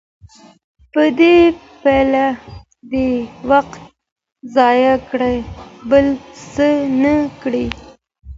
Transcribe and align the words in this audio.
په 0.91 1.03
دې 1.19 1.37
پله 1.81 2.25
دي 2.91 3.09
وخت 3.49 3.81
ضایع 4.55 4.95
کړ 5.09 5.21
بل 5.89 6.07
څه 6.51 6.67
نه 7.01 7.15
کړې 7.41 7.65